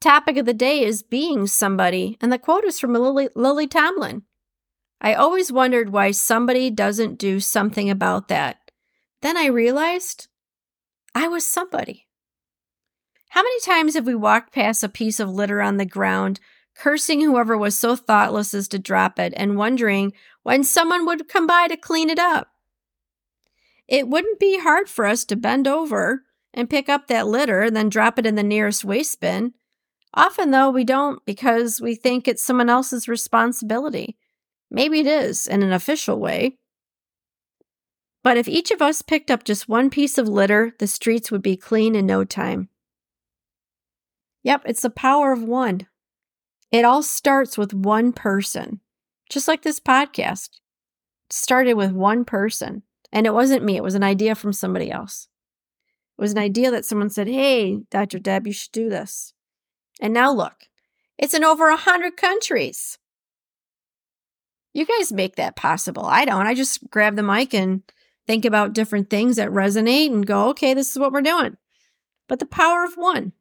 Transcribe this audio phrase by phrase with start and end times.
[0.00, 4.22] Topic of the day is being somebody, and the quote is from Lily, Lily Tomlin.
[5.00, 8.70] I always wondered why somebody doesn't do something about that.
[9.22, 10.28] Then I realized
[11.14, 12.06] I was somebody.
[13.30, 16.40] How many times have we walked past a piece of litter on the ground,
[16.74, 21.46] cursing whoever was so thoughtless as to drop it, and wondering when someone would come
[21.46, 22.48] by to clean it up?
[23.88, 27.76] It wouldn't be hard for us to bend over and pick up that litter and
[27.76, 29.54] then drop it in the nearest waste bin.
[30.14, 34.16] Often, though, we don't because we think it's someone else's responsibility.
[34.70, 36.58] Maybe it is in an official way.
[38.24, 41.42] But if each of us picked up just one piece of litter, the streets would
[41.42, 42.68] be clean in no time.
[44.42, 45.86] Yep, it's the power of one.
[46.72, 48.80] It all starts with one person,
[49.30, 50.50] just like this podcast.
[51.30, 52.82] Started with one person.
[53.12, 55.28] And it wasn't me, it was an idea from somebody else.
[56.18, 58.18] It was an idea that someone said, Hey, Dr.
[58.18, 59.32] Deb, you should do this.
[60.00, 60.68] And now look,
[61.18, 62.98] it's in over a hundred countries.
[64.72, 66.04] You guys make that possible.
[66.04, 66.46] I don't.
[66.46, 67.82] I just grab the mic and
[68.26, 71.56] think about different things that resonate and go, okay, this is what we're doing.
[72.28, 73.32] But the power of one.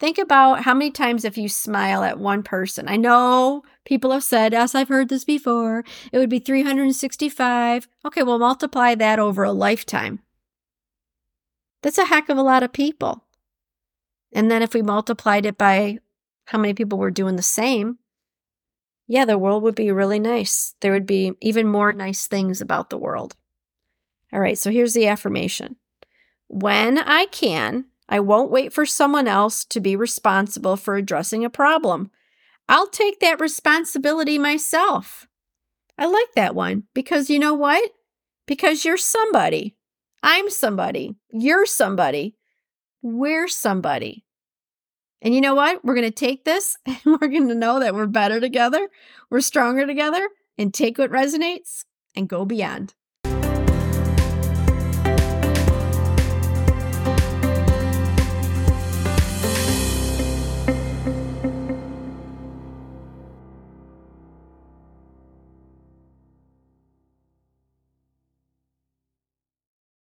[0.00, 2.88] Think about how many times if you smile at one person.
[2.88, 5.84] I know people have said, yes, I've heard this before.
[6.12, 7.88] It would be 365.
[8.06, 10.20] Okay, well, multiply that over a lifetime.
[11.82, 13.24] That's a heck of a lot of people.
[14.32, 15.98] And then if we multiplied it by
[16.46, 17.98] how many people were doing the same,
[19.06, 20.74] yeah, the world would be really nice.
[20.80, 23.34] There would be even more nice things about the world.
[24.32, 25.76] All right, so here's the affirmation
[26.48, 31.50] When I can, I won't wait for someone else to be responsible for addressing a
[31.50, 32.10] problem.
[32.68, 35.26] I'll take that responsibility myself.
[35.96, 37.90] I like that one because you know what?
[38.46, 39.76] Because you're somebody.
[40.22, 41.16] I'm somebody.
[41.30, 42.36] You're somebody.
[43.02, 44.24] We're somebody.
[45.20, 45.84] And you know what?
[45.84, 48.88] We're going to take this and we're going to know that we're better together,
[49.30, 52.94] we're stronger together, and take what resonates and go beyond.